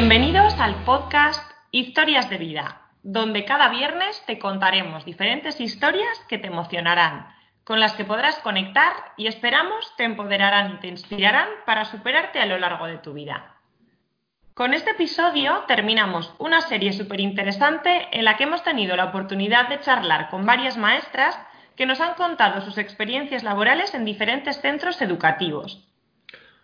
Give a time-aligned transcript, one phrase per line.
[0.00, 6.46] Bienvenidos al podcast Historias de Vida, donde cada viernes te contaremos diferentes historias que te
[6.46, 7.26] emocionarán,
[7.64, 12.46] con las que podrás conectar y esperamos te empoderarán y te inspirarán para superarte a
[12.46, 13.56] lo largo de tu vida.
[14.54, 19.68] Con este episodio terminamos una serie súper interesante en la que hemos tenido la oportunidad
[19.68, 21.38] de charlar con varias maestras
[21.76, 25.86] que nos han contado sus experiencias laborales en diferentes centros educativos.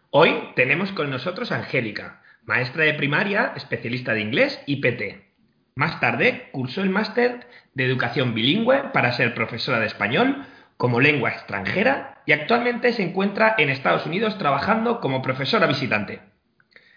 [0.09, 5.27] Hoy tenemos con nosotros a Angélica, maestra de primaria, especialista de inglés y PT.
[5.75, 10.47] Más tarde cursó el máster de educación bilingüe para ser profesora de español
[10.77, 16.21] como lengua extranjera y actualmente se encuentra en Estados Unidos trabajando como profesora visitante.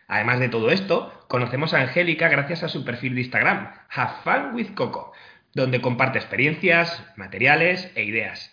[0.07, 4.55] Además de todo esto, conocemos a Angélica gracias a su perfil de Instagram, Have Fun
[4.55, 5.11] with Coco,
[5.53, 8.51] donde comparte experiencias, materiales e ideas.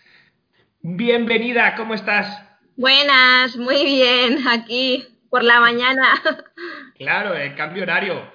[0.81, 2.43] Bienvenida, ¿cómo estás?
[2.75, 6.13] Buenas, muy bien, aquí por la mañana.
[6.97, 8.31] Claro, el cambio horario.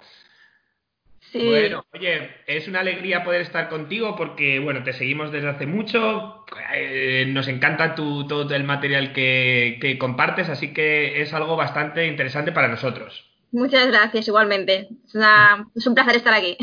[1.32, 1.48] Sí.
[1.48, 6.44] Bueno, oye, es una alegría poder estar contigo porque, bueno, te seguimos desde hace mucho,
[6.74, 12.06] eh, nos encanta tu, todo el material que, que compartes, así que es algo bastante
[12.06, 13.30] interesante para nosotros.
[13.50, 14.88] Muchas gracias, igualmente.
[15.06, 16.56] Es, una, es un placer estar aquí.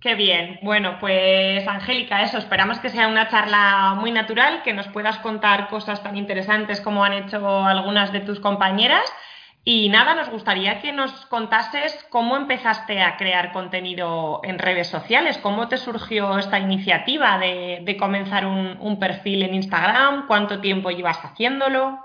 [0.00, 0.60] Qué bien.
[0.62, 5.68] Bueno, pues Angélica, eso, esperamos que sea una charla muy natural, que nos puedas contar
[5.68, 9.04] cosas tan interesantes como han hecho algunas de tus compañeras.
[9.68, 15.38] Y nada, nos gustaría que nos contases cómo empezaste a crear contenido en redes sociales,
[15.38, 21.18] cómo te surgió esta iniciativa de, comenzar un, un perfil en Instagram, cuánto tiempo llevas
[21.18, 21.98] haciéndolo.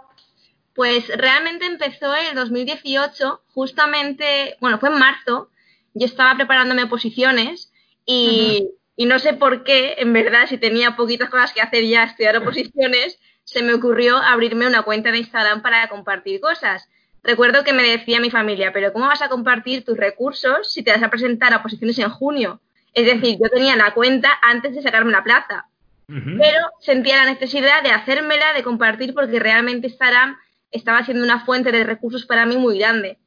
[0.74, 5.52] Pues realmente empezó en el 2018, justamente, bueno, fue en marzo,
[5.94, 7.72] yo estaba preparándome oposiciones
[8.08, 12.38] y, no sé por qué, en verdad, si tenía poquitas cosas que hacer ya estudiar
[12.38, 16.90] oposiciones, se me ocurrió abrirme una cuenta de Instagram para compartir cosas.
[17.24, 20.92] Recuerdo que me decía mi familia, pero ¿cómo vas a compartir tus recursos si te
[20.92, 22.62] vas a presentar a oposiciones en junio?
[22.94, 25.68] Es decir, yo tenía la cuenta antes de sacarme la plaza,
[26.08, 30.38] pero sentía la necesidad de hacérmela, de compartir, porque realmente Instagram
[30.72, 33.18] estaba siendo una fuente de recursos para mí muy grande.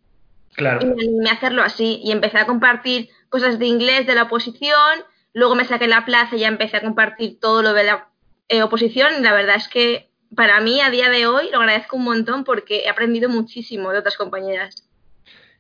[0.55, 0.81] Claro.
[0.83, 4.25] Y me animé a hacerlo así y empecé a compartir cosas de inglés de la
[4.25, 5.01] oposición,
[5.33, 8.09] luego me saqué la plaza y ya empecé a compartir todo lo de la
[8.49, 11.97] eh, oposición y la verdad es que para mí a día de hoy lo agradezco
[11.97, 14.89] un montón porque he aprendido muchísimo de otras compañeras.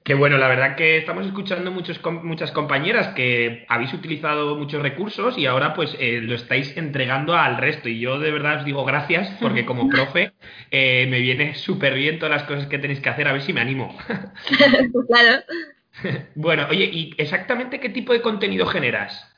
[0.05, 5.39] Qué bueno, la verdad que estamos escuchando muchos, muchas compañeras que habéis utilizado muchos recursos
[5.39, 7.89] y ahora pues eh, lo estáis entregando al resto.
[7.89, 10.33] Y yo de verdad os digo gracias porque como profe
[10.71, 13.55] eh, me viene súper bien todas las cosas que tenéis que hacer, a ver si
[13.55, 13.97] me animo.
[15.09, 15.43] claro.
[16.35, 19.34] bueno, oye, ¿y exactamente qué tipo de contenido generas?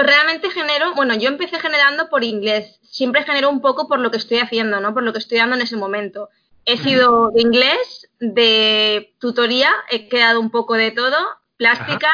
[0.00, 2.80] Pues realmente genero, bueno, yo empecé generando por inglés.
[2.84, 4.94] Siempre genero un poco por lo que estoy haciendo, ¿no?
[4.94, 6.30] Por lo que estoy dando en ese momento.
[6.64, 11.18] He sido de inglés, de tutoría, he quedado un poco de todo,
[11.58, 12.10] plástica,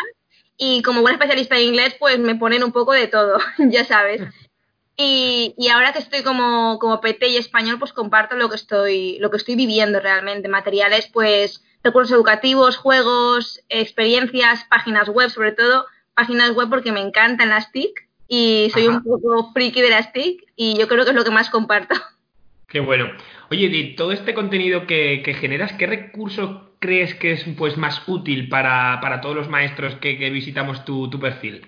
[0.57, 4.21] y como buena especialista de inglés, pues me ponen un poco de todo, ya sabes.
[4.97, 9.17] Y, y, ahora que estoy como, como PT y español, pues comparto lo que estoy,
[9.21, 10.49] lo que estoy viviendo realmente.
[10.49, 15.87] Materiales, pues, recursos educativos, juegos, experiencias, páginas web, sobre todo,
[16.17, 20.43] páginas web porque me encantan las TIC y soy un poco friki de las TIC
[20.57, 21.95] y yo creo que es lo que más comparto.
[22.69, 23.07] Qué bueno.
[23.51, 28.49] Oye, de todo este contenido que, generas, ¿qué recurso crees que es pues más útil
[28.49, 31.65] para, todos los maestros que, visitamos tu, perfil?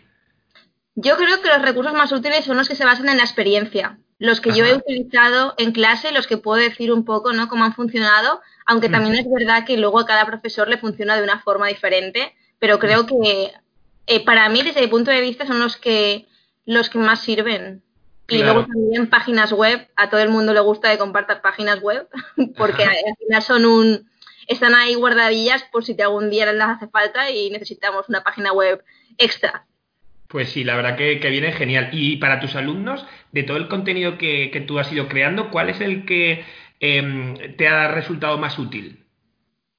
[0.96, 3.98] Yo creo que los recursos más útiles son los que se basan en la experiencia,
[4.18, 7.46] los que yo he utilizado en clase, los que puedo decir un poco, ¿no?
[7.46, 11.22] Cómo han funcionado, aunque también es verdad que luego a cada profesor le funciona de
[11.22, 13.52] una forma diferente, pero creo que
[14.08, 16.26] eh, para mí, desde mi punto de vista, son los que
[16.64, 17.82] los que más sirven.
[18.30, 22.08] Y luego también páginas web, a todo el mundo le gusta que compartas páginas web,
[22.58, 24.08] porque al final son un
[24.48, 28.52] están ahí guardadillas por si te algún día les hace falta y necesitamos una página
[28.52, 28.82] web
[29.18, 29.66] extra.
[30.26, 31.90] Pues sí, la verdad que, viene genial.
[31.92, 35.80] Y para tus alumnos, de todo el contenido que, tú has ido creando, ¿cuál es
[35.80, 36.44] el que
[36.80, 39.04] em, te ha resultado más útil?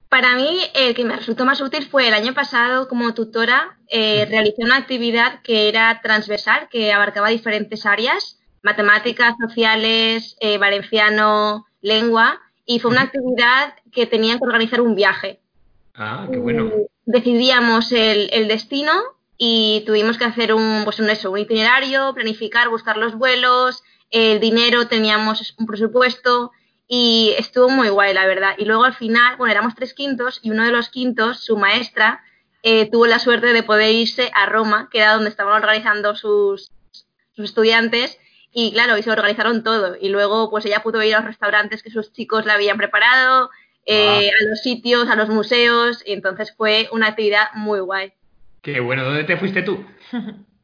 [0.09, 4.25] Para mí, el que me resultó más útil fue el año pasado como tutora, eh,
[4.29, 12.41] realicé una actividad que era transversal, que abarcaba diferentes áreas matemáticas, sociales, eh, valenciano, lengua,
[12.65, 15.39] y fue una actividad que tenían que organizar un viaje.
[15.95, 16.71] Ah, qué bueno.
[17.05, 18.93] decidíamos el, destino
[19.37, 24.39] y tuvimos que hacer un, pues un, eso, un itinerario, planificar, buscar los vuelos, el
[24.39, 26.51] dinero, teníamos un presupuesto
[26.91, 28.55] y estuvo muy guay, la verdad.
[28.57, 32.23] Y luego al final, bueno, éramos tres quintos y uno de los quintos, su maestra,
[32.63, 36.71] eh, tuvo la suerte de poder irse a Roma, que era donde estaban organizando sus,
[37.35, 38.19] sus estudiantes,
[38.51, 39.97] y claro, y se organizaron todo.
[40.01, 43.51] Y luego, pues ella pudo ir a los restaurantes que sus chicos le habían preparado,
[43.85, 48.13] eh, a los sitios, a los museos, y entonces fue una actividad muy guay.
[48.63, 49.85] Qué bueno, ¿dónde te fuiste tú?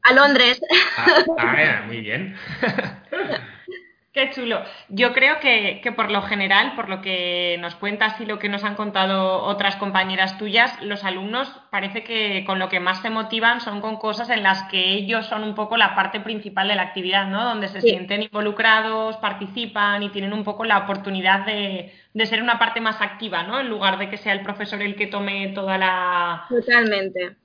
[0.02, 0.60] A Londres.
[0.98, 2.36] Ah, ah muy bien.
[4.16, 4.64] Qué chulo.
[4.88, 8.64] Yo creo que, por lo general, por lo que nos cuentas y lo que nos
[8.64, 13.60] han contado otras compañeras tuyas, los alumnos parece que con lo que más se motivan
[13.60, 16.84] son con cosas en las que ellos son un poco la parte principal de la
[16.84, 17.44] actividad, ¿no?
[17.44, 21.92] Donde se sienten involucrados, participan y tienen un poco la oportunidad de,
[22.24, 23.60] ser una parte más activa, ¿no?
[23.60, 26.46] En lugar de que sea el profesor el que tome toda la...
[26.48, 27.36] Totalmente.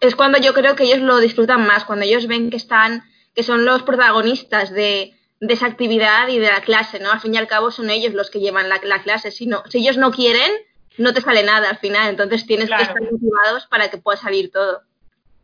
[0.00, 3.04] Es cuando yo creo que ellos lo disfrutan más, cuando ellos ven que están,
[3.36, 7.12] que son los protagonistas de de esa actividad y de la clase, ¿no?
[7.12, 9.30] Al fin y al cabo son ellos los que llevan la, clase.
[9.30, 10.50] Si, no, si ellos no quieren,
[10.96, 12.08] no te sale nada al final.
[12.08, 14.82] Entonces tienes que estar motivados para que pueda salir todo.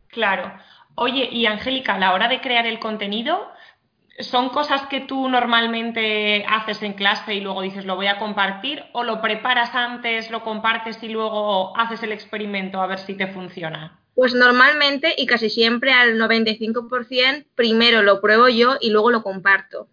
[0.09, 0.53] Claro.
[0.95, 3.51] Oye, y Angélica, a la hora de crear el contenido,
[4.19, 8.83] ¿son cosas que tú normalmente haces en clase y luego dices lo voy a compartir?
[8.93, 13.27] ¿O lo preparas antes, lo compartes y luego haces el experimento a ver si te
[13.27, 13.99] funciona?
[14.15, 19.87] Pues normalmente y casi siempre al 95% primero lo pruebo yo y luego lo comparto.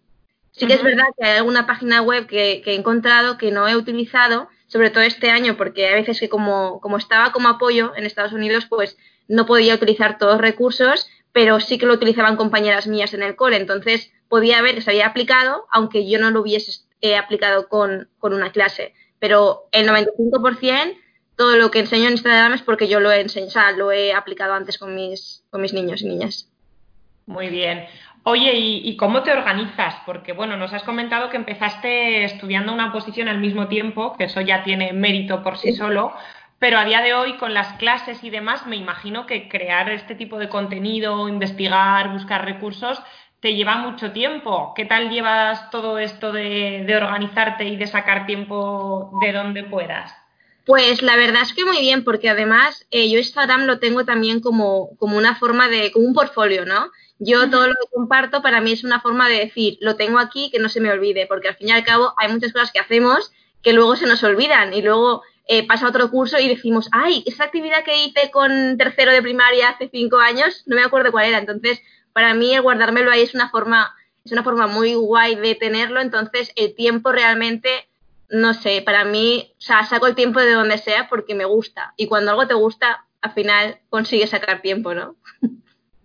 [0.51, 3.75] Sí que es verdad que hay alguna página web que, he encontrado que no he
[3.75, 8.05] utilizado, sobre todo este año, porque a veces que como, como estaba como apoyo en
[8.05, 8.97] Estados Unidos, pues
[9.27, 13.35] no podía utilizar todos los recursos, pero sí que lo utilizaban compañeras mías en el
[13.35, 17.67] cole, entonces podía ver que se había aplicado, aunque yo no lo hubiese eh, aplicado
[17.67, 18.93] con, con una clase.
[19.17, 20.97] Pero el 95%
[21.35, 24.53] todo lo que enseño en Instagram es porque yo lo he enseñado, lo he aplicado
[24.53, 26.49] antes con mis, con mis niños y niñas.
[27.25, 27.85] Muy bien.
[28.25, 29.95] Oye, ¿y, cómo te organizas?
[30.05, 34.39] Porque, bueno, nos has comentado que empezaste estudiando una posición al mismo tiempo, que eso
[34.39, 36.13] ya tiene mérito por sí, solo,
[36.57, 40.15] pero a día de hoy, con las clases y demás, me imagino que crear este
[40.15, 43.01] tipo de contenido, investigar, buscar recursos,
[43.41, 44.73] te lleva mucho tiempo.
[44.73, 50.22] ¿Qué tal llevas todo esto de, de organizarte y de sacar tiempo de donde puedas?
[50.65, 54.39] Pues la verdad es que muy bien, porque además eh, yo Instagram lo tengo también
[54.39, 56.89] como, como una forma de, como un portfolio, ¿no?
[57.19, 60.49] Yo todo lo que comparto para mí es una forma de decir, lo tengo aquí,
[60.51, 62.79] que no se me olvide, porque al fin y al cabo hay muchas cosas que
[62.79, 63.31] hacemos
[63.61, 67.45] que luego se nos olvidan y luego eh, pasa otro curso y decimos, ay, esa
[67.45, 71.37] actividad que hice con tercero de primaria hace cinco años, no me acuerdo cuál era.
[71.37, 71.81] Entonces,
[72.13, 76.01] para mí el guardármelo ahí es una forma, es una forma muy guay de tenerlo,
[76.01, 77.87] entonces el tiempo realmente
[78.33, 81.93] no sé, para mí, o sea, saco el tiempo de donde sea porque me gusta.
[81.97, 85.15] Y cuando algo te gusta, al final consigues sacar tiempo, ¿no?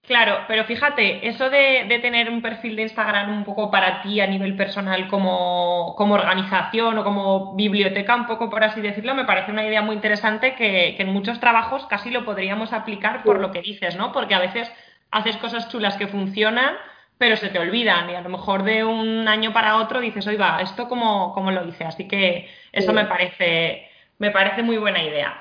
[0.02, 4.26] Claro, pero fíjate, eso de, tener un perfil de Instagram un poco para ti a
[4.26, 9.66] nivel personal como, organización o como biblioteca, un poco por así decirlo, me parece una
[9.66, 13.62] idea muy interesante que, que en muchos trabajos casi lo podríamos aplicar por lo que
[13.62, 14.12] dices, ¿no?
[14.12, 14.70] Porque a veces
[15.10, 16.74] haces cosas chulas que funcionan,
[17.18, 20.60] pero se te olvidan y a lo mejor de un año para otro dices, oiga,
[20.62, 23.88] esto como, como lo hice, así que eso me parece
[24.18, 25.40] me parece muy buena idea.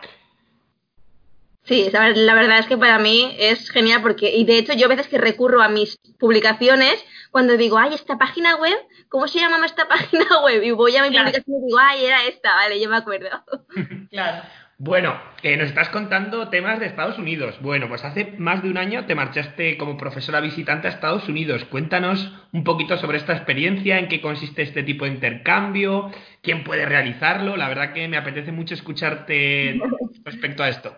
[1.63, 4.89] Sí, la verdad es que para mí es genial porque, y de hecho yo a
[4.89, 8.77] veces que recurro a mis publicaciones cuando digo, ay, esta página web,
[9.09, 10.63] ¿cómo se llama esta página web?
[10.63, 13.43] Y voy a mi publicación y digo, ay, era esta, vale, yo me acuerdo.
[14.09, 14.43] claro.
[14.79, 17.55] Bueno, eh, nos estás contando temas de Estados Unidos.
[17.61, 21.65] Bueno, pues hace más de un año te marchaste como profesora visitante a Estados Unidos.
[21.65, 26.11] Cuéntanos un poquito sobre esta experiencia, en qué consiste este tipo de intercambio,
[26.43, 27.57] quién puede realizarlo.
[27.57, 29.81] La verdad que me apetece mucho escucharte
[30.23, 30.95] respecto a esto.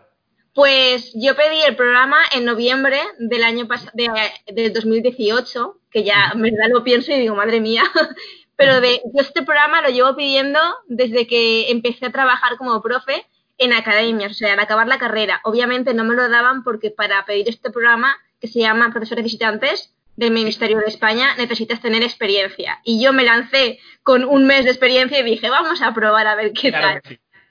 [0.53, 4.09] Pues yo pedí el programa en noviembre del año de,
[4.51, 7.83] del 2018, que ya en verdad lo pienso y digo, madre mía,
[8.57, 13.25] pero de, yo este programa lo llevo pidiendo desde que empecé a trabajar como profe
[13.59, 15.41] en academias, o sea, al acabar la carrera.
[15.43, 19.93] Obviamente no me lo daban porque para pedir este programa, que se llama Profesores Visitantes
[20.15, 22.79] del Ministerio de España, necesitas tener experiencia.
[22.83, 26.35] Y yo me lancé con un mes de experiencia y dije, vamos a probar a
[26.35, 27.01] ver qué tal.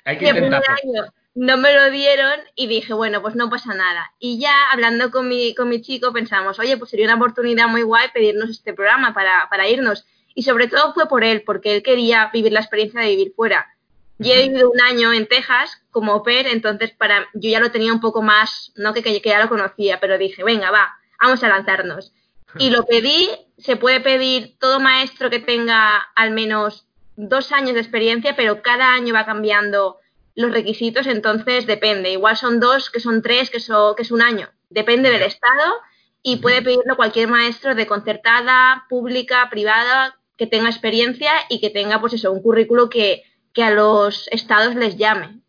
[0.05, 4.13] Hay que año no me lo dieron y dije, bueno, pues no pasa nada.
[4.19, 7.83] Y ya hablando con mi, con mi chico pensamos, oye, pues sería una oportunidad muy
[7.83, 10.05] guay pedirnos este programa para, para irnos.
[10.35, 13.73] Y sobre todo fue por él, porque él quería vivir la experiencia de vivir fuera.
[14.19, 17.93] Yo he vivido un año en Texas como au entonces para, yo ya lo tenía
[17.93, 21.49] un poco más, no que, que ya lo conocía, pero dije, venga, va, vamos a
[21.49, 22.13] lanzarnos.
[22.59, 27.81] Y lo pedí, se puede pedir todo maestro que tenga al menos dos años de
[27.81, 29.99] experiencia, pero cada año va cambiando
[30.35, 32.11] los requisitos, entonces depende.
[32.11, 34.49] Igual son dos, que son tres, que, que es un año.
[34.71, 35.75] Depende del estado
[36.23, 42.01] y puede pedirlo cualquier maestro de concertada, pública, privada, que tenga experiencia y que tenga,
[42.01, 43.25] pues eso, un currículo que,
[43.59, 45.41] que a los estados les llame.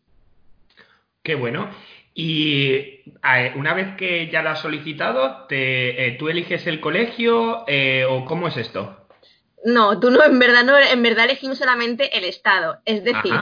[1.22, 1.70] Qué bueno.
[2.12, 3.02] Y
[3.54, 8.24] una vez que ya lo has solicitado, te, eh, ¿tú eliges el colegio eh, o
[8.24, 9.06] cómo es esto?
[9.64, 12.80] No, tú no, en verdad no, en verdad elegimos solamente el estado.
[12.84, 13.32] Es decir,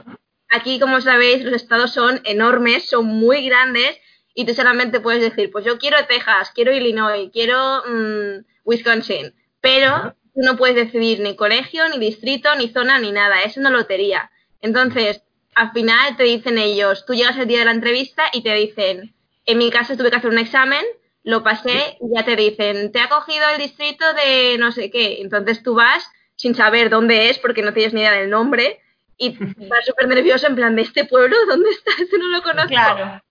[0.50, 3.98] aquí, como sabéis, los estados son enormes, son muy grandes
[4.34, 10.14] y tú solamente puedes decir, pues yo quiero Texas, quiero Illinois, quiero mm, Wisconsin, pero
[10.34, 14.30] tú no puedes decidir ni colegio, ni distrito, ni zona, ni nada, es una lotería.
[14.60, 15.22] Entonces,
[15.54, 19.14] al final te dicen ellos, tú llegas el día de la entrevista y te dicen,
[19.46, 20.84] en mi caso tuve que hacer un examen,
[21.24, 25.20] lo pasé y ya te dicen, te ha cogido el distrito de no sé qué.
[25.20, 28.80] Entonces tú vas sin saber dónde es porque no tienes ni idea del nombre
[29.18, 29.30] y
[29.68, 31.90] vas súper nervioso en plan de este pueblo, ¿dónde está?
[32.00, 32.68] Este no lo conozco.
[32.68, 33.22] Claro.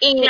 [0.00, 0.22] Y,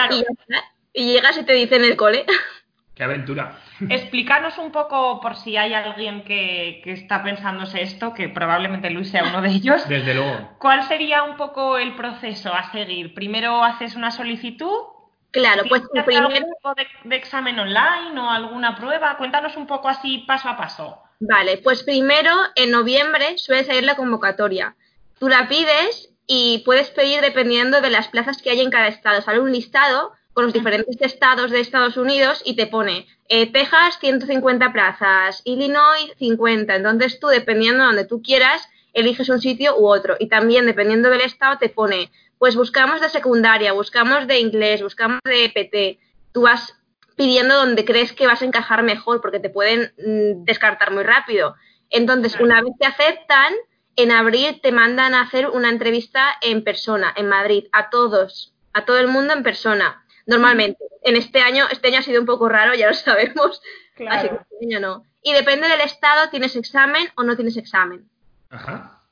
[0.93, 2.25] y, llegas y te dicen el cole.
[2.95, 3.59] ¡Qué aventura!
[3.89, 9.11] Explícanos un poco, por si hay alguien que, que, está pensándose esto, que probablemente Luis
[9.11, 9.89] sea uno de ellos.
[9.89, 10.57] Desde luego.
[10.59, 13.13] ¿Cuál sería un poco el proceso a seguir?
[13.13, 14.95] Primero haces una solicitud.
[15.33, 16.29] Claro, pues primero.
[16.29, 19.17] algún tipo de, de, examen online o alguna prueba?
[19.17, 21.03] Cuéntanos un poco así paso a paso.
[21.19, 24.77] Vale, pues primero en noviembre suele salir la convocatoria.
[25.19, 29.21] Tú la pides y puedes pedir dependiendo de las plazas que hay en cada estado.
[29.23, 33.99] Sale un listado con los diferentes estados de Estados Unidos y te pone eh, Texas
[34.01, 36.75] 150 plazas, Illinois 50.
[36.75, 40.17] Entonces tú, dependiendo de donde tú quieras, eliges un sitio u otro.
[40.19, 45.21] Y también, dependiendo del estado, te pone, pues buscamos de secundaria, buscamos de inglés, buscamos
[45.25, 45.99] de PT.
[46.33, 46.75] Tú vas
[47.17, 51.55] pidiendo donde crees que vas a encajar mejor porque te pueden mm, descartar muy rápido.
[51.91, 53.53] Entonces, una vez te aceptan,
[53.97, 58.85] en abril te mandan a hacer una entrevista en persona, en Madrid, a todos, a
[58.85, 60.85] todo el mundo en persona normalmente.
[61.03, 63.61] En este año, este año ha sido un poco raro, ya lo sabemos,
[64.09, 65.05] así que este año no.
[65.23, 68.09] Y depende del estado, tienes examen o no tienes examen.
[68.51, 69.03] Ajá.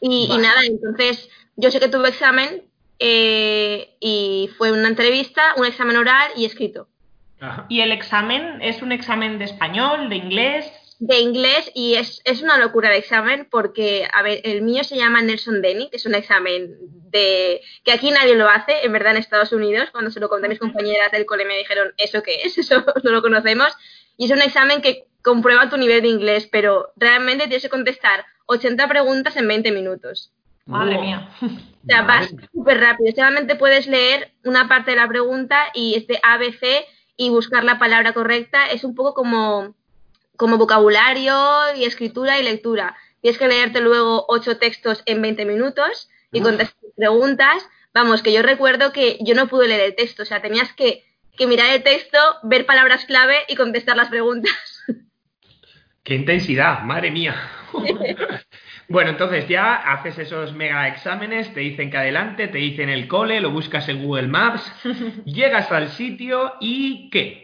[0.00, 2.64] Y, nada, entonces yo sé que tuve examen
[2.98, 6.88] eh, y fue una entrevista, un examen oral y escrito.
[7.40, 7.66] Ajá.
[7.68, 10.70] ¿Y el examen es un examen de español, de inglés?
[11.06, 14.96] De inglés y es, es, una locura de examen porque, a ver, el mío se
[14.96, 16.76] llama Nelson Denny, que es un examen
[17.10, 20.46] de que aquí nadie lo hace, en verdad en Estados Unidos, cuando se lo conté
[20.46, 22.56] a mis compañeras del cole me dijeron, ¿eso qué es?
[22.64, 23.76] Eso no lo conocemos.
[24.16, 28.24] Y es un examen que comprueba tu nivel de inglés, pero realmente tienes que contestar
[28.46, 30.32] 80 preguntas en 20 minutos.
[30.64, 31.28] Madre mía.
[31.42, 33.12] O sea, vas súper rápido.
[33.14, 36.86] Solamente puedes leer una parte de la pregunta y es de ABC
[37.18, 38.66] y buscar la palabra correcta.
[38.68, 39.74] Es un poco como
[40.36, 42.96] como vocabulario y escritura y lectura.
[43.20, 47.68] Tienes que leerte luego ocho textos en 20 minutos y contestar preguntas.
[47.92, 51.04] Vamos, que yo recuerdo que yo no pude leer el texto, o sea, tenías que,
[51.36, 54.52] que mirar el texto, ver palabras clave y contestar las preguntas.
[56.02, 56.82] ¡Qué intensidad!
[56.82, 57.34] ¡Madre mía!
[58.88, 63.40] bueno, entonces ya haces esos mega exámenes, te dicen que adelante, te dicen el cole,
[63.40, 64.70] lo buscas en Google Maps,
[65.24, 67.43] llegas al sitio y ¿qué?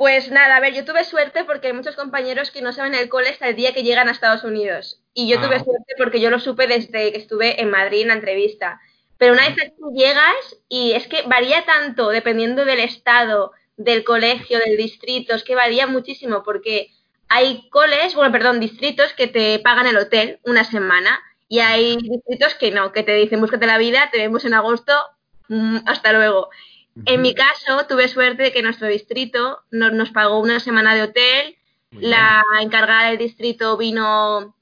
[0.00, 3.10] Pues nada, a ver, yo tuve suerte porque hay muchos compañeros que no saben el
[3.10, 5.02] cole hasta el día que llegan a Estados Unidos.
[5.12, 5.62] Y yo tuve ah.
[5.62, 8.80] suerte porque yo lo supe desde que estuve en Madrid en la entrevista.
[9.18, 14.02] Pero una vez que tú llegas, y es que varía tanto dependiendo del estado, del
[14.02, 16.88] colegio, del distrito, es que varía muchísimo porque
[17.28, 22.54] hay coles, bueno, perdón, distritos que te pagan el hotel una semana y hay distritos
[22.54, 24.94] que no, que te dicen búscate la vida, te vemos en agosto,
[25.48, 26.48] mm, hasta luego.
[27.06, 31.56] En mi caso, tuve suerte de que nuestro distrito nos, pagó una semana de hotel.
[31.92, 34.54] La encargada del distrito vino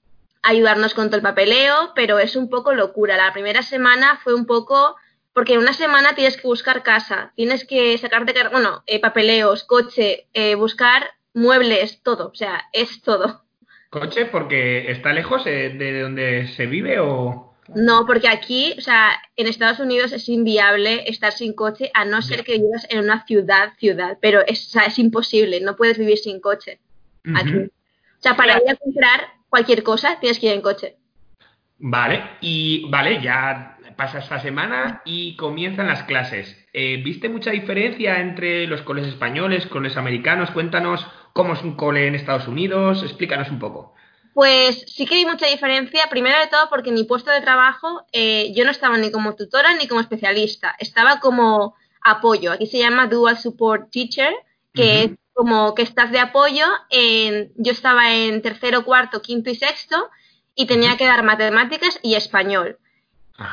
[0.42, 3.16] a ayudarnos con todo el papeleo, pero es un poco locura.
[3.16, 4.96] La primera semana fue un poco
[5.32, 10.26] porque en una semana tienes que buscar casa, tienes que sacarte, bueno, eh, papeleos, coche,
[10.34, 13.44] eh, buscar muebles, todo, o sea, es todo.
[13.90, 17.47] ¿Coche porque está lejos eh, de donde se vive o...?
[17.74, 22.22] No, porque aquí, o sea, en Estados Unidos es inviable estar sin coche a no
[22.22, 26.40] ser que vivas en una ciudad, ciudad, pero es, es imposible, no puedes vivir sin
[26.40, 26.80] coche
[27.34, 27.52] aquí.
[27.58, 30.96] O sea, para ir a comprar cualquier cosa tienes que ir en coche.
[31.78, 36.56] Vale, y vale, ya pasa esta semana y comienzan las clases.
[36.72, 40.50] Eh, ¿Viste mucha diferencia entre los coles españoles, coles americanos?
[40.50, 43.94] Cuéntanos cómo es un cole en Estados Unidos, explícanos un poco.
[44.38, 48.06] Pues sí que hay mucha diferencia, primero de todo porque en mi puesto de trabajo
[48.12, 52.52] eh, yo no estaba ni como tutora ni como especialista, estaba como apoyo.
[52.52, 54.32] Aquí se llama Dual Support Teacher,
[54.72, 56.66] que es como que estás de apoyo.
[56.88, 60.08] En, yo estaba en tercero, cuarto, quinto y sexto
[60.54, 62.78] y tenía que dar matemáticas y español.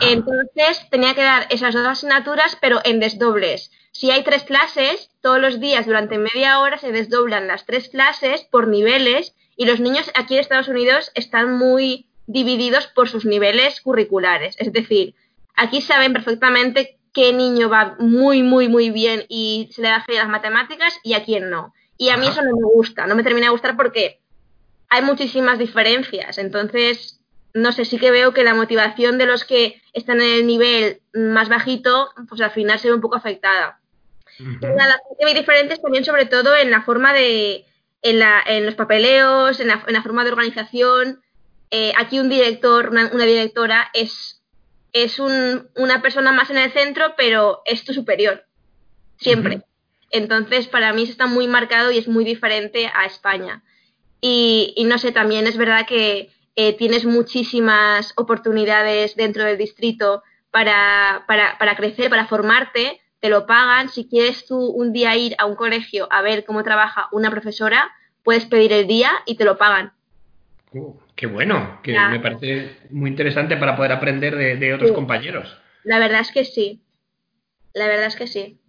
[0.02, 3.72] Entonces tenía que dar esas dos asignaturas, pero en desdobles.
[3.92, 8.44] Si hay tres clases, todos los días durante media hora se desdoblan las tres clases
[8.44, 13.82] por niveles y los niños aquí en Estados Unidos están muy divididos por sus niveles
[13.82, 14.56] curriculares.
[14.60, 15.16] Es decir,
[15.56, 20.20] aquí saben perfectamente qué niño va muy, muy, muy bien y se le da fe
[20.20, 21.74] a las matemáticas y a quién no.
[21.98, 24.20] Y a mí eso no me gusta, no me termina de gustar porque
[24.90, 26.38] hay muchísimas diferencias.
[26.38, 27.22] Entonces,
[27.54, 31.02] no sé, sí que veo que la motivación de los que están en el nivel
[31.14, 33.80] más bajito, pues al final se ve un poco afectada.
[34.60, 37.66] Las muy diferentes también, sobre todo en la forma de,
[38.02, 41.22] en, la, en los papeleos, en la, en la, forma de organización.
[41.72, 44.42] Eh, aquí un director, una, una directora es,
[44.94, 48.46] es un, una persona más en el centro, pero es tu superior,
[49.18, 49.56] siempre.
[49.56, 49.66] Uh -huh.
[50.12, 53.64] Entonces, para mí eso está muy marcado y es muy diferente a España.
[54.22, 60.24] Y, y no sé, también es verdad que eh, tienes muchísimas oportunidades dentro del distrito
[60.52, 63.90] para, para, para crecer, para formarte, te lo pagan.
[63.90, 67.92] Si quieres tú un día ir a un colegio a ver cómo trabaja una profesora,
[68.22, 69.94] puedes pedir el día y te lo pagan.
[70.74, 72.10] Uh, qué bueno, que ya.
[72.10, 74.96] me parece muy interesante para poder aprender de, de otros sí.
[74.96, 75.58] compañeros.
[75.84, 76.84] La verdad es que sí.
[77.74, 78.60] La verdad es que sí.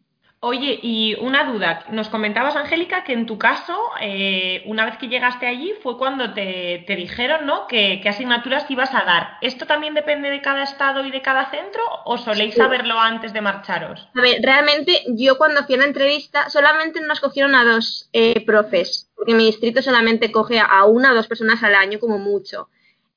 [0.41, 1.85] Oye, y una duda.
[1.91, 6.35] Nos comentabas, Angélica, que en tu caso, eh, una vez que llegaste allí, fue cuando
[6.35, 7.67] te, te dijeron ¿no?
[7.67, 9.39] que, que, asignaturas ibas a dar.
[9.41, 12.61] ¿Esto también depende de cada estado y de cada centro o soléis sí.
[12.61, 14.09] saberlo antes de marcharos?
[14.15, 18.45] A ver, realmente yo cuando fui a la entrevista solamente nos cogieron a dos eh,
[18.45, 22.69] profes, porque mi distrito solamente coge a una o dos personas al año como mucho.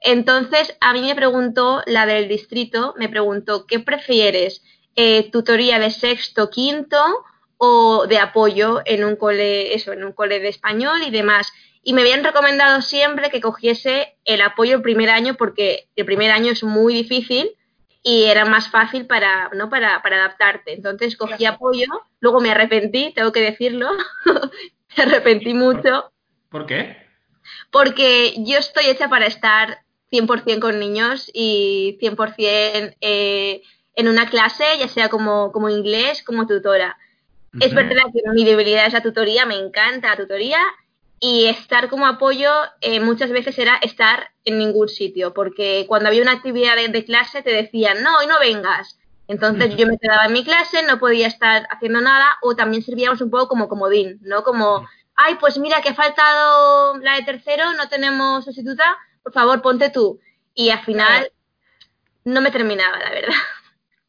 [0.02, 4.64] Entonces, a mí me preguntó, la del distrito, me preguntó, ¿qué prefieres?
[5.01, 7.01] Eh, tutoría de sexto, quinto
[7.56, 11.53] o de apoyo en un cole, eso, en un cole de español y demás.
[11.82, 16.32] Y me habían recomendado siempre que cogiese el apoyo el primer año porque el primer
[16.32, 17.50] año es muy difícil
[18.03, 19.70] y era más fácil para, ¿no?
[19.70, 20.74] para, para adaptarte.
[20.74, 21.56] Entonces cogí claro.
[21.56, 21.88] apoyo,
[22.20, 23.91] luego me arrepentí, tengo que decirlo,
[24.98, 26.12] me arrepentí mucho.
[26.50, 26.98] ¿Por qué?
[27.72, 29.79] Porque yo estoy hecha para estar
[30.12, 33.62] 100% con niños y 100% eh,
[34.00, 36.98] en una clase, ya sea como, como inglés, como tutora.
[37.53, 37.65] Uh -huh.
[37.65, 40.60] Es verdad que mi debilidad es la tutoría, me encanta la tutoría
[41.19, 46.21] y estar como apoyo eh, muchas veces era estar en ningún sitio, porque cuando había
[46.21, 48.97] una actividad de, de clase te decían, no, hoy no vengas.
[49.28, 49.78] Entonces uh -huh.
[49.78, 53.30] yo me quedaba en mi clase, no podía estar haciendo nada o también servíamos un
[53.30, 54.43] poco como comodín, ¿no?
[54.43, 59.62] Como, ay, pues mira que ha faltado la de tercero, no tenemos sustituta, por favor
[59.62, 60.19] ponte tú.
[60.56, 61.32] Y al final
[62.24, 63.36] no me terminaba, la verdad.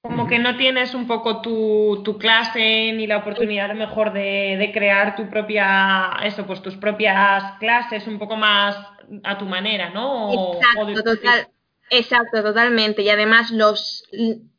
[0.02, 4.12] Como que no tienes un poco tu, tu clase ni la oportunidad a lo mejor
[4.12, 8.76] de, de, crear tu propia, eso, pues tus propias clases un poco más
[9.24, 10.28] a tu manera, ¿no?
[10.30, 10.94] O, exacto, o de...
[11.02, 11.48] total,
[11.90, 13.02] exacto, totalmente.
[13.02, 14.04] Y además los,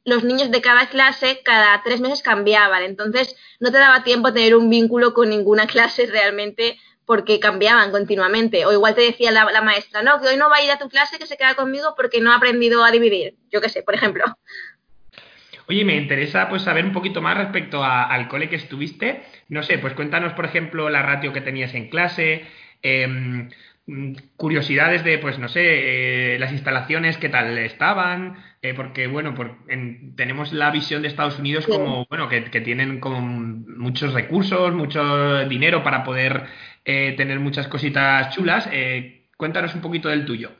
[0.05, 4.33] los niños de cada clase cada tres meses cambiaban, entonces no te daba tiempo a
[4.33, 8.65] tener un vínculo con ninguna clase realmente porque cambiaban continuamente.
[8.67, 10.77] O igual te decía la, la maestra, no, que hoy no va a ir a
[10.77, 13.35] tu clase, que se queda conmigo porque no ha aprendido a dividir.
[13.49, 14.23] Yo qué sé, por ejemplo.
[15.71, 19.21] Oye, me interesa pues saber un poquito más respecto a, al cole que estuviste.
[19.47, 22.43] No sé, pues cuéntanos, por ejemplo, la ratio que tenías en clase,
[22.83, 23.47] eh,
[24.35, 29.59] curiosidades de, pues no sé, eh, las instalaciones, qué tal estaban, eh, porque bueno, por,
[29.69, 31.71] en, tenemos la visión de Estados Unidos sí.
[31.71, 36.47] como, bueno, que, que, tienen como muchos recursos, mucho dinero para poder
[36.83, 38.69] eh, tener muchas cositas chulas.
[39.37, 40.51] Cuéntanos un poquito del tuyo.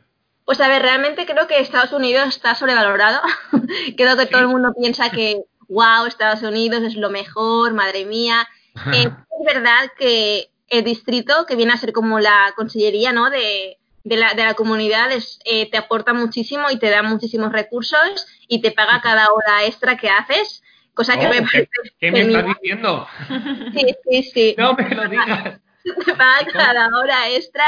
[0.51, 3.21] Pues a ver, realmente creo que Estados Unidos está sobrevalorado.
[3.95, 4.31] creo que sí.
[4.31, 8.45] todo el mundo piensa que, wow, Estados Unidos es lo mejor, madre mía.
[8.93, 13.29] Eh, es verdad que el distrito, que viene a ser como la consellería ¿no?
[13.29, 17.53] de, de, la, de la comunidad, es, eh, te aporta muchísimo y te da muchísimos
[17.53, 20.63] recursos y te paga cada hora extra que haces.
[20.93, 21.69] Cosa que oh, me parece.
[21.81, 23.07] ¿Qué, ¿qué me estás diciendo?
[23.73, 24.55] Sí, sí, sí.
[24.57, 25.61] No me lo digas.
[26.05, 27.63] Te paga cada hora extra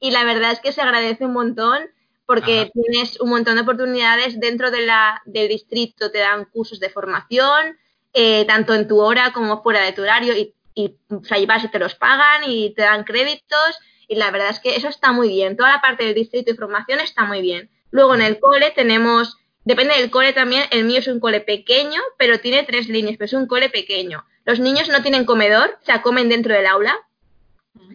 [0.00, 1.88] y la verdad es que se agradece un montón
[2.26, 2.70] porque Ajá.
[2.72, 7.78] tienes un montón de oportunidades dentro de la, del distrito, te dan cursos de formación,
[8.12, 11.64] eh, tanto en tu hora como fuera de tu horario, y, y o sea, vas
[11.64, 15.12] y te los pagan y te dan créditos, y la verdad es que eso está
[15.12, 15.56] muy bien.
[15.56, 17.70] Toda la parte del distrito y formación está muy bien.
[17.90, 22.00] Luego en el cole tenemos, depende del cole también, el mío es un cole pequeño,
[22.18, 24.24] pero tiene tres líneas, pero es un cole pequeño.
[24.44, 26.96] Los niños no tienen comedor, o sea, comen dentro del aula.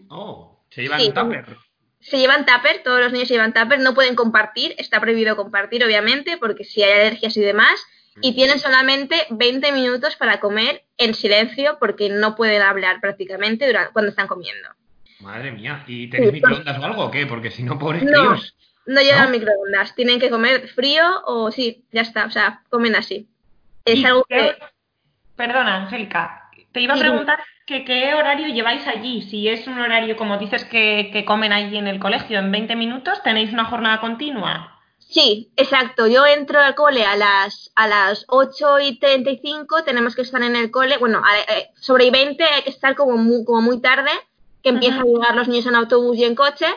[0.10, 1.58] Oh, se llevan sí, tupper
[2.02, 5.84] se llevan tupper, todos los niños se llevan tupper, no pueden compartir, está prohibido compartir,
[5.84, 7.86] obviamente, porque si hay alergias y demás,
[8.22, 13.94] y tienen solamente 20 minutos para comer en silencio, porque no pueden hablar prácticamente durante,
[13.94, 14.70] cuando están comiendo.
[15.22, 17.26] Madre mía, ¿y tenéis sí, microondas o algo o qué?
[17.28, 18.36] Porque si no, pobres no.
[18.88, 19.38] No llevan ¿no?
[19.38, 23.28] microondas, tienen que comer frío o sí, ya está, o sea, comen así.
[23.86, 24.56] Es algo que...
[25.36, 26.41] Perdona, Angélica,
[26.72, 29.22] te iba a preguntar que qué horario lleváis allí.
[29.24, 32.76] Si es un horario, como dices, que, que comen allí en el colegio en 20
[32.76, 34.80] minutos, ¿tenéis una jornada continua?
[35.00, 36.08] Sí, exacto.
[36.08, 40.56] Yo entro al cole a las, a las 8 y 35, tenemos que estar en
[40.56, 41.22] el cole, bueno,
[41.76, 44.12] sobre 20 hay que estar como muy, como muy tarde,
[44.64, 45.18] que empiezan uh -huh.
[45.18, 46.68] a llegar los niños en autobús y en coche,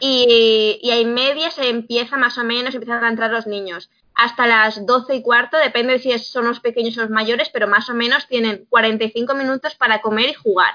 [0.00, 3.90] y, y a media se empieza más o menos, empiezan a entrar los niños.
[4.14, 7.66] Hasta las 12 y cuarto, depende de si son los pequeños o los mayores, pero
[7.66, 10.74] más o menos tienen 45 minutos para comer y jugar.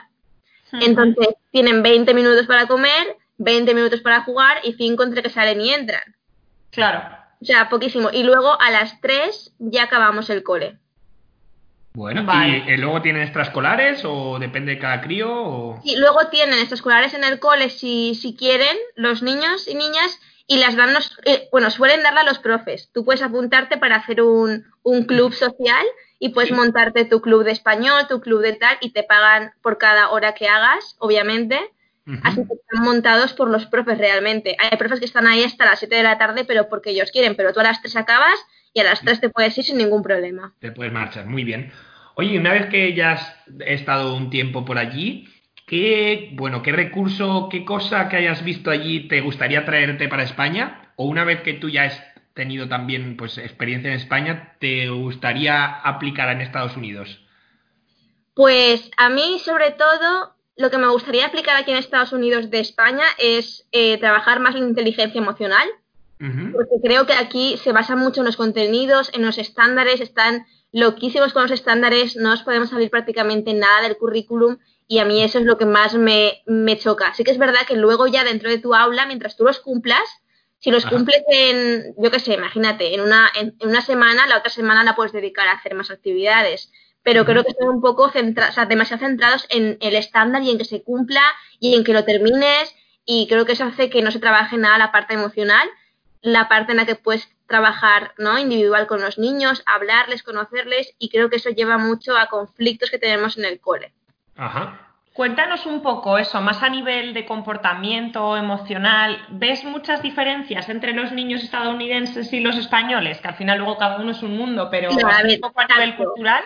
[0.74, 5.62] Entonces, tienen 20 minutos para comer, 20 minutos para jugar y 5 entre que salen
[5.62, 6.16] y entran.
[6.72, 7.04] Claro.
[7.42, 8.10] O sea, poquísimo.
[8.12, 10.78] Y luego a las 3 ya acabamos el cole.
[11.94, 12.64] Bueno, Vale.
[12.68, 15.30] ¿y eh, luego tienen extraescolares o depende de cada crío?
[15.34, 15.82] O...
[15.84, 20.58] Y luego tienen extraescolares en el cole si, si quieren, los niños y niñas, y
[20.58, 22.90] las dan los, eh, bueno, suelen darla a los profes.
[22.94, 25.86] Tú puedes apuntarte para hacer un, un club social
[26.20, 26.56] y puedes Sí.
[26.56, 30.34] montarte tu club de español, tu club de tal, y te pagan por cada hora
[30.34, 31.60] que hagas, obviamente.
[32.24, 34.56] Así que están montados por los profes realmente.
[34.60, 37.36] Hay profes que están ahí hasta las 7 de la tarde, pero porque ellos quieren,
[37.36, 38.40] pero tú a las 3 acabas
[38.74, 40.54] y a las 3 te puedes ir sin ningún problema.
[40.60, 41.70] Te puedes marchar, muy bien.
[42.16, 45.28] Oye, una vez que ya has estado un tiempo por allí,
[45.68, 50.92] ¿qué, bueno, qué recurso, qué cosa que hayas visto allí te gustaría traerte para España?
[50.96, 52.02] O una vez que tú ya has
[52.34, 57.20] tenido también pues experiencia en España, ¿te gustaría aplicar en Estados Unidos?
[58.34, 62.60] Pues a mí, sobre todo, lo que me gustaría aplicar aquí en Estados Unidos de
[62.60, 65.68] España es eh, trabajar más en inteligencia emocional,
[66.20, 71.32] porque creo que aquí se basa mucho en los contenidos, en los estándares, están loquísimos
[71.32, 75.40] con los estándares, no nos podemos salir prácticamente nada del currículum y a mí eso
[75.40, 77.14] es lo que más me, me choca.
[77.14, 80.04] Sí que es verdad que luego ya dentro de tu aula, mientras tú los cumplas,
[80.60, 80.96] si los Ajá.
[80.96, 84.84] cumples en, yo qué sé, imagínate, en una, en, en una semana, la otra semana
[84.84, 86.72] la puedes dedicar a hacer más actividades.
[87.04, 90.58] Pero creo que están un poco o sea, demasiado centrados en el estándar y en
[90.58, 91.22] que se cumpla
[91.60, 92.76] y en que lo termines.
[93.06, 95.70] Y creo que eso hace que no se trabaje nada la parte emocional,
[96.22, 98.38] la parte en la que puedes trabajar ¿no?
[98.38, 103.00] individual con los niños, hablarles, conocerles, y creo que eso lleva mucho a conflictos que
[103.00, 103.94] tenemos en el cole.
[104.38, 104.84] Ajá.
[105.14, 109.26] Cuéntanos un poco eso, más a nivel de comportamiento emocional.
[109.30, 113.20] ¿Ves muchas diferencias entre los niños estadounidenses y los españoles?
[113.20, 115.66] Que al final luego cada uno es un mundo, pero a ver, un poco a
[115.66, 116.04] nivel tanto.
[116.04, 116.44] cultural.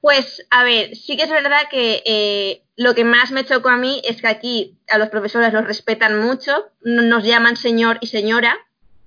[0.00, 3.76] Pues, a ver, sí que es verdad que eh, lo que más me chocó a
[3.76, 8.06] mí es que aquí a los profesores los respetan mucho, no- nos llaman señor y
[8.08, 8.56] señora,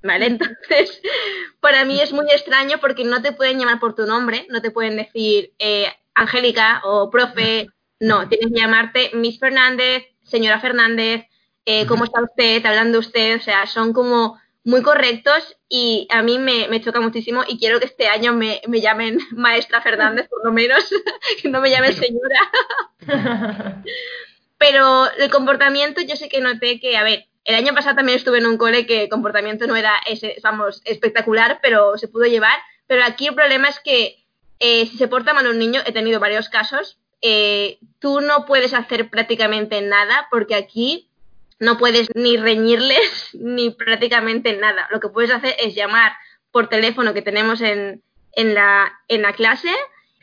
[0.03, 0.27] ¿vale?
[0.27, 1.01] Entonces,
[1.59, 4.71] para mí es muy extraño porque no te pueden llamar por tu nombre, no te
[4.71, 7.69] pueden decir eh, Angélica o profe,
[8.01, 11.27] no, tienes que llamarte Miss Fernández, señora Fernández,
[11.65, 12.65] eh, ¿cómo está usted?
[12.65, 17.43] Hablando usted, o sea, son como muy correctos y a mí me, me choca muchísimo
[17.47, 20.83] y quiero que este año me, me llamen maestra Fernández por lo menos,
[21.41, 22.51] que no me llamen señora.
[24.57, 28.39] Pero el comportamiento yo sé que noté que, a ver, el año pasado también estuve
[28.39, 32.57] en un cole que el comportamiento no era ese, vamos, espectacular, pero se pudo llevar.
[32.85, 34.25] Pero aquí el problema es que
[34.59, 38.73] eh, si se porta mal un niño, he tenido varios casos, eh, tú no puedes
[38.73, 41.09] hacer prácticamente nada porque aquí
[41.59, 44.87] no puedes ni reñirles ni prácticamente nada.
[44.91, 46.13] Lo que puedes hacer es llamar
[46.51, 48.01] por teléfono que tenemos en,
[48.33, 49.69] en, la, en la clase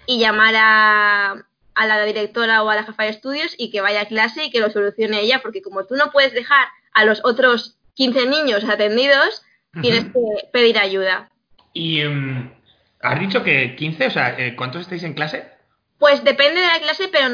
[0.06, 4.02] y llamar a, a la directora o a la jefa de estudios y que vaya
[4.02, 7.24] a clase y que lo solucione ella, porque como tú no puedes dejar a los
[7.24, 9.42] otros 15 niños atendidos,
[9.80, 11.30] tienes que pedir ayuda.
[11.72, 12.52] Y mm,
[13.00, 15.58] has dicho que 15, o sea, eh, ¿cuántos estáis en clase?
[15.98, 17.26] Pues depende de la clase, pero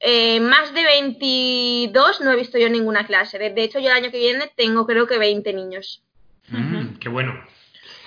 [0.00, 3.38] eh, más de 22 no he visto yo en ninguna clase.
[3.38, 6.02] De, de hecho, yo el año que viene tengo creo que 20 niños.
[6.48, 7.34] Mm, qué bueno.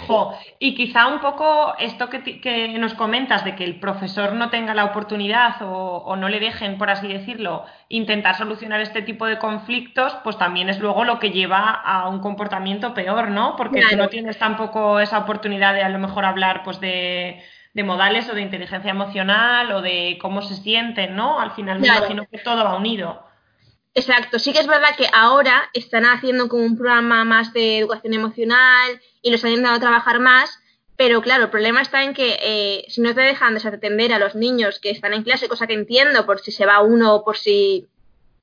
[0.08, 4.74] Jo, y quizá un poco esto que, nos comentas de que el profesor no tenga
[4.74, 9.38] la oportunidad o, o no le dejen, por así decirlo, intentar solucionar este tipo de
[9.38, 13.56] conflictos, pues también es luego lo que lleva a un comportamiento peor, ¿no?
[13.56, 17.42] Porque tú no tienes tampoco esa oportunidad de a lo mejor hablar pues de,
[17.74, 21.40] de modales o de inteligencia emocional o de cómo se sienten, ¿no?
[21.40, 22.00] Al final me Claro.
[22.02, 23.24] imagino que todo va unido.
[23.96, 28.14] Exacto, sí que es verdad que ahora están haciendo como un programa más de educación
[28.16, 30.60] emocional y los han intentado trabajar más,
[30.96, 34.34] pero claro, el problema está en que eh, si no te dejan desatender a los
[34.36, 37.38] niños que están en clase, cosa que entiendo por si se va uno o por
[37.38, 37.88] si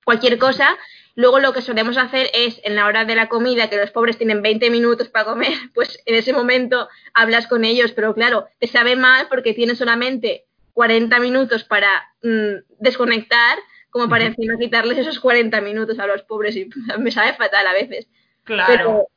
[0.05, 0.77] cualquier cosa,
[1.21, 4.17] luego lo que solemos hacer es en la hora de la comida, que los pobres
[4.17, 8.67] tienen 20 minutos para comer, pues en ese momento hablas con ellos, pero claro, te
[8.67, 11.91] sabe mal porque tienen solamente 40 minutos para
[12.23, 13.59] mm, desconectar
[13.91, 17.73] como para encima quitarles esos 40 minutos a los pobres y me sabe fatal a
[17.73, 18.07] veces.
[18.45, 18.67] Claro.
[18.73, 19.09] Pero,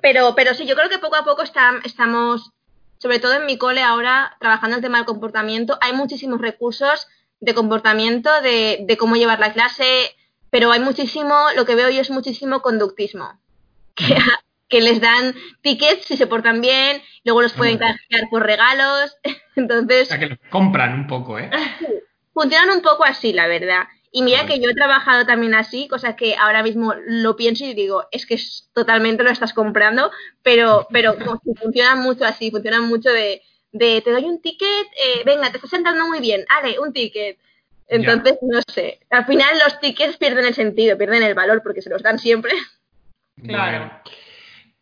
[0.00, 2.52] pero, pero sí, yo creo que poco a poco está- estamos,
[2.98, 5.78] sobre todo en mi cole ahora, trabajando el tema del comportamiento.
[5.80, 7.06] Hay muchísimos recursos
[7.40, 10.14] de comportamiento, de, de cómo llevar la clase,
[10.50, 13.40] pero hay muchísimo, lo que veo yo es muchísimo conductismo.
[13.96, 14.16] Que,
[14.68, 19.16] que les dan tickets si se portan bien, luego los pueden canjear por regalos.
[19.56, 21.50] O Entonces, sea, que lo compran un poco, ¿eh?
[22.32, 23.88] funcionan un poco así, la verdad.
[24.12, 27.74] Y mira que yo he trabajado también así, cosa que ahora mismo lo pienso y
[27.74, 28.40] digo, es que
[28.72, 30.10] totalmente lo estás comprando,
[30.42, 35.22] pero, pero como funciona mucho así, funciona mucho de, de te doy un ticket, eh,
[35.24, 37.38] venga, te estás sentando muy bien, ale, un ticket.
[37.90, 41.90] Entonces, no sé, al final los tickets pierden el sentido, pierden el valor porque se
[41.90, 42.52] los dan siempre.
[43.42, 43.90] Claro.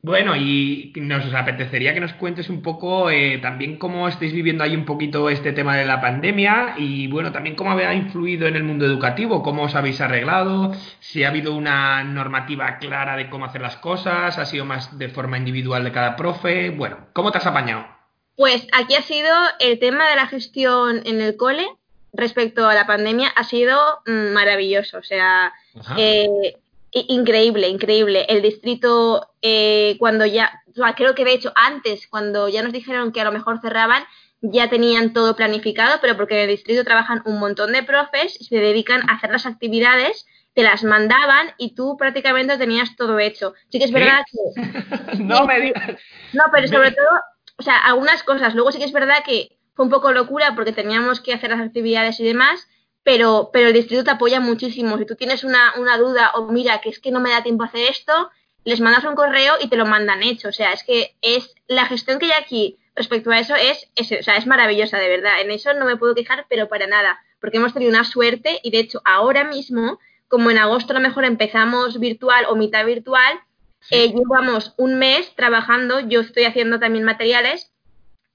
[0.00, 4.76] Bueno, y nos apetecería que nos cuentes un poco eh, también cómo estáis viviendo ahí
[4.76, 8.62] un poquito este tema de la pandemia y bueno, también cómo ha influido en el
[8.62, 13.60] mundo educativo, cómo os habéis arreglado, si ha habido una normativa clara de cómo hacer
[13.60, 17.46] las cosas, ha sido más de forma individual de cada profe, bueno, ¿cómo te has
[17.46, 17.86] apañado?
[18.36, 21.66] Pues aquí ha sido el tema de la gestión en el cole
[22.18, 25.52] respecto a la pandemia ha sido mm, maravilloso, o sea,
[25.96, 26.28] eh,
[26.92, 28.26] increíble, increíble.
[28.28, 30.62] El distrito, eh, cuando ya,
[30.96, 34.04] creo que de hecho antes, cuando ya nos dijeron que a lo mejor cerraban,
[34.40, 38.56] ya tenían todo planificado, pero porque en el distrito trabajan un montón de profes, se
[38.56, 43.54] dedican a hacer las actividades, te las mandaban y tú prácticamente tenías todo hecho.
[43.68, 44.22] Sí que es verdad
[45.12, 45.18] que...
[45.18, 46.00] no me digas.
[46.32, 47.08] No, pero sobre todo,
[47.58, 48.54] o sea, algunas cosas.
[48.54, 51.60] Luego sí que es verdad que fue un poco locura porque teníamos que hacer las
[51.60, 52.66] actividades y demás,
[53.04, 54.98] pero, pero el distrito te apoya muchísimo.
[54.98, 57.62] Si tú tienes una, una duda o mira que es que no me da tiempo
[57.62, 58.28] a hacer esto,
[58.64, 60.48] les mandas un correo y te lo mandan hecho.
[60.48, 64.10] O sea, es que es la gestión que hay aquí respecto a eso es, es,
[64.18, 65.40] o sea, es maravillosa, de verdad.
[65.42, 68.72] En eso no me puedo quejar, pero para nada, porque hemos tenido una suerte y
[68.72, 73.38] de hecho ahora mismo, como en agosto a lo mejor empezamos virtual o mitad virtual,
[73.92, 77.70] eh, llevamos un mes trabajando, yo estoy haciendo también materiales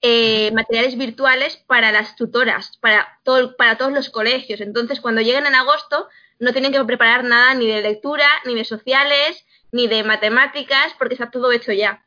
[0.06, 4.60] eh, materiales virtuales para las tutoras, para, todo, para todos los colegios.
[4.60, 8.66] Entonces, cuando lleguen en agosto, no tienen que preparar nada ni de lectura, ni de
[8.66, 12.04] sociales, ni de matemáticas, porque está todo hecho ya.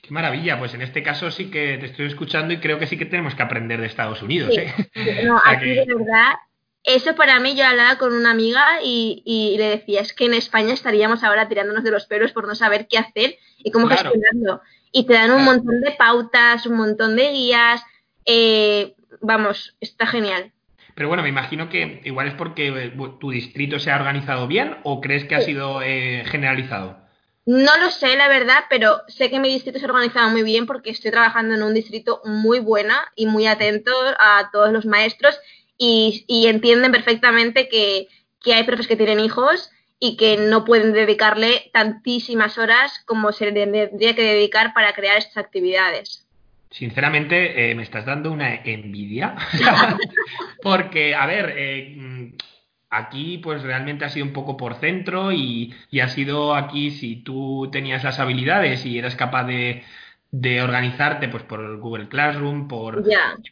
[0.00, 2.96] Qué maravilla, pues en este caso sí que te estoy escuchando y creo que sí
[2.96, 4.56] que tenemos que aprender de Estados Unidos.
[4.56, 4.72] ¿eh?
[5.26, 6.36] No, aquí de verdad,
[6.84, 10.32] eso para mí yo hablaba con una amiga y, y, le decía, es que en
[10.32, 14.62] España estaríamos ahora tirándonos de los pelos por no saber qué hacer y cómo gestionarlo
[14.92, 17.82] y te dan un montón de pautas, un montón de guías.
[18.24, 20.52] Eh, vamos, está genial.
[20.94, 24.76] Pero bueno, me imagino que igual es porque eh, tu distrito se ha organizado bien
[24.82, 26.98] o crees que ha sido eh, generalizado.
[27.46, 30.66] No lo sé, la verdad, pero sé que mi distrito se ha organizado muy bien
[30.66, 35.40] porque estoy trabajando en un distrito muy buena y muy atento a todos los maestros
[35.78, 38.08] y, y entienden perfectamente que,
[38.42, 43.52] que hay profes que tienen hijos y que no pueden dedicarle tantísimas horas como se
[43.52, 46.26] tendría que dedicar para crear estas actividades.
[46.70, 49.36] Sinceramente, eh, me estás dando una envidia,
[50.62, 52.32] porque, a ver, eh,
[52.88, 57.16] aquí pues realmente ha sido un poco por centro y, y ha sido aquí si
[57.16, 59.82] tú tenías las habilidades y eras capaz de,
[60.32, 63.02] de organizarte pues por Google Classroom, por,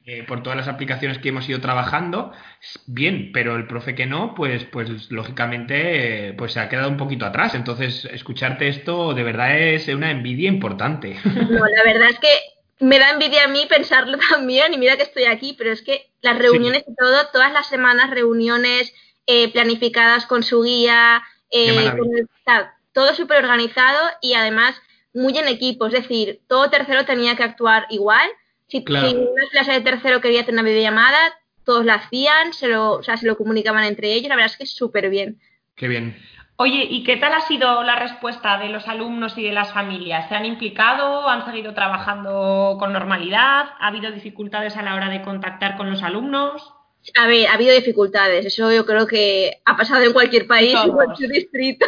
[0.06, 2.32] eh, por todas las aplicaciones que hemos ido trabajando,
[2.86, 7.26] bien, pero el profe que no, pues, pues lógicamente pues se ha quedado un poquito
[7.26, 7.54] atrás.
[7.54, 11.16] Entonces, escucharte esto de verdad es una envidia importante.
[11.24, 12.28] No, la verdad es que
[12.80, 16.10] me da envidia a mí pensarlo también, y mira que estoy aquí, pero es que
[16.20, 18.94] las reuniones y todo, todas las semanas, reuniones
[19.26, 21.92] eh, planificadas con su guía, eh,
[22.92, 24.80] todo súper organizado y además
[25.18, 28.28] muy en equipo, es decir, todo tercero tenía que actuar igual.
[28.68, 31.18] Si, una clase de tercero quería hacer una videollamada,
[31.64, 34.56] todos la hacían, se lo, o sea, se lo comunicaban entre ellos, la verdad es
[34.56, 35.40] que es súper bien.
[35.74, 36.16] Qué bien.
[36.56, 40.28] Oye, ¿y qué tal ha sido la respuesta de los alumnos y de las familias?
[40.28, 41.28] ¿Se han implicado?
[41.28, 43.66] ¿Han seguido trabajando con normalidad?
[43.78, 46.74] ¿Ha habido dificultades a la hora de contactar con los alumnos?
[47.16, 50.92] A ver, ha habido dificultades, eso yo creo que ha pasado en cualquier país, en
[50.92, 51.86] cualquier distrito.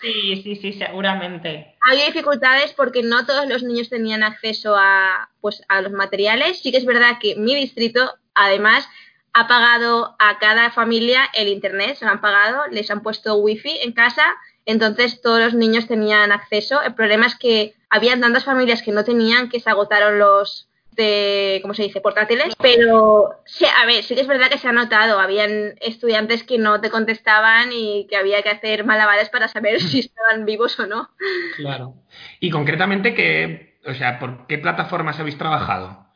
[0.00, 1.76] Sí, sí, sí, seguramente.
[1.80, 6.60] Ha habido dificultades porque no todos los niños tenían acceso a, pues, a los materiales.
[6.62, 8.88] Sí que es verdad que mi distrito, además,
[9.34, 13.78] ha pagado a cada familia el internet, se lo han pagado, les han puesto wifi
[13.82, 14.24] en casa,
[14.66, 16.82] entonces todos los niños tenían acceso.
[16.82, 21.58] El problema es que habían tantas familias que no tenían que se agotaron los, de,
[21.62, 24.72] ¿cómo se dice?, portátiles, pero sí, a ver, sí que es verdad que se ha
[24.72, 29.80] notado, habían estudiantes que no te contestaban y que había que hacer malabares para saber
[29.80, 31.10] si estaban vivos o no.
[31.56, 31.94] Claro.
[32.40, 36.06] Y concretamente, ¿qué, o sea, ¿por qué plataformas habéis trabajado?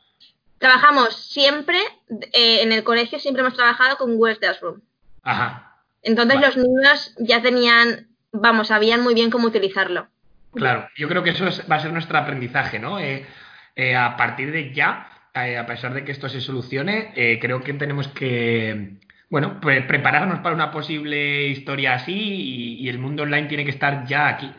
[0.59, 1.79] Trabajamos siempre,
[2.33, 4.81] eh, en el colegio siempre hemos trabajado con Google Classroom.
[5.23, 5.81] Ajá.
[6.01, 10.07] Entonces los niños ya tenían, vamos, sabían muy bien cómo utilizarlo.
[10.53, 12.99] Claro, yo creo que eso va a ser nuestro aprendizaje, ¿no?
[12.99, 13.25] Eh,
[13.77, 17.61] eh, a partir de ya, eh, a pesar de que esto se solucione, eh, creo
[17.61, 18.97] que tenemos que,
[19.29, 24.07] bueno, pues prepararnos para una posible historia así y, el mundo online tiene que estar
[24.07, 24.51] ya aquí.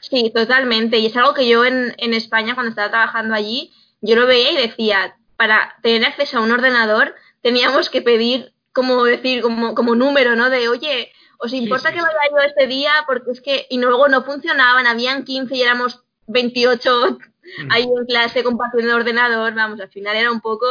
[0.00, 0.98] Sí, totalmente.
[0.98, 4.50] Y es algo que yo en, en España, cuando estaba trabajando allí, yo lo veía
[4.50, 9.94] y decía, para tener acceso a un ordenador teníamos que pedir como decir, como, como
[9.94, 10.50] número, ¿no?
[10.50, 12.90] De, oye, ¿os importa que vaya yo este día?
[13.06, 17.33] Porque es que, y luego no funcionaban, habían 15 y éramos 28 mm.
[17.70, 20.66] Ahí en clase compartiendo el ordenador, vamos, al final era un poco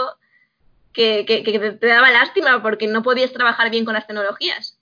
[0.91, 4.79] que, que, que te daba lástima porque no podías trabajar bien con las tecnologías.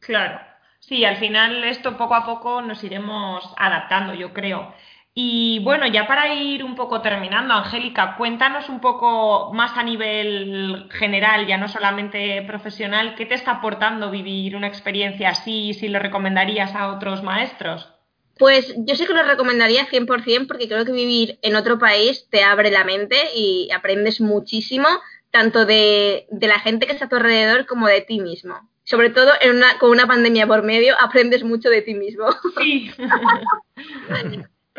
[0.00, 0.40] Claro.
[0.78, 4.74] Sí, al final esto poco a poco nos iremos adaptando, yo creo.
[5.14, 10.88] Y bueno, ya para ir un poco terminando, Angélica, cuéntanos un poco más a nivel
[10.90, 15.88] general, ya no solamente profesional, ¿qué te está aportando vivir una experiencia así y si
[15.88, 17.90] lo recomendarías a otros maestros?
[18.38, 22.42] Pues yo sí que lo recomendaría 100% porque creo que vivir en otro país te
[22.42, 24.88] abre la mente y aprendes muchísimo,
[25.30, 29.10] tanto de, de la gente que está a tu alrededor como de ti mismo sobre
[29.10, 32.26] todo en una, con una pandemia por medio, aprendes mucho de ti mismo.
[32.58, 32.90] Sí.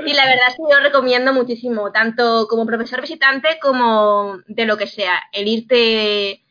[0.05, 4.77] y la verdad es que yo recomiendo muchísimo, tanto como profesor visitante como de lo
[4.77, 6.42] que sea, el irte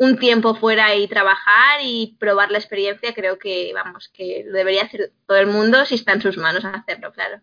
[0.00, 4.84] un tiempo fuera y trabajar y probar la experiencia, creo que, vamos, que lo debería
[4.84, 7.36] hacer todo el mundo si está en sus manos hacerlo, claro.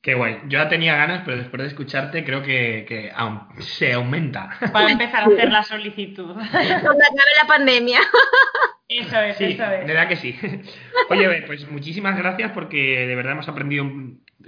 [0.00, 0.38] Qué guay.
[0.44, 3.12] Yo ya tenía ganas, pero después de escucharte creo que,
[3.58, 4.48] se aumenta.
[4.72, 6.32] Para empezar a hacer la solicitud.
[6.50, 8.00] Cuando acabe la pandemia.
[8.88, 9.86] Eso es, eso es.
[9.86, 10.34] De verdad que sí.
[11.10, 13.84] Oye, pues muchísimas gracias porque de verdad hemos aprendido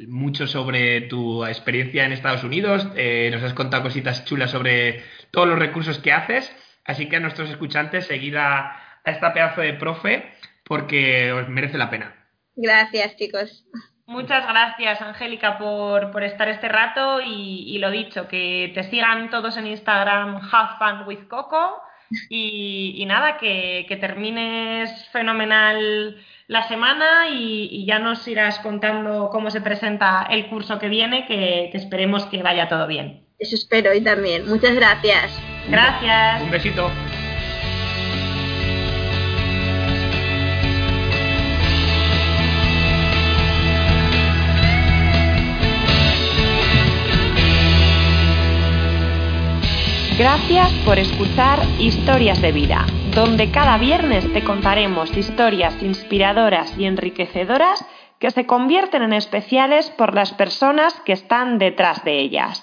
[0.09, 2.89] mucho sobre tu experiencia en Estados Unidos.
[2.97, 6.51] Eh, nos has contado cositas chulas sobre todos los recursos que haces.
[6.85, 10.33] Así que a nuestros escuchantes, seguid a, esta pedazo de profe
[10.65, 12.15] porque os merece la pena.
[12.55, 13.65] Gracias, chicos.
[14.07, 19.69] Muchas gracias, Angélica, por, estar este rato y, lo dicho, que te sigan todos en
[19.69, 21.81] Instagram, Have Fun with Coco.
[22.29, 26.17] Y, nada, que, termines fenomenal
[26.49, 31.71] la semana y, ya nos irás contando cómo se presenta el curso que viene, que
[31.73, 33.27] esperemos que vaya todo bien.
[33.39, 34.47] Eso espero y también.
[34.47, 35.50] Muchas gracias.
[35.69, 36.43] Gracias.
[36.43, 36.91] Un besito.
[50.21, 57.83] Gracias por escuchar Historias de Vida, donde cada viernes te contaremos historias inspiradoras y enriquecedoras
[58.19, 62.63] que se convierten en especiales por las personas que están detrás de ellas.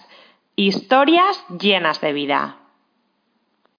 [0.56, 2.57] Historias llenas de vida.